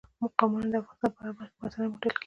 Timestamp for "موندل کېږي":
1.91-2.19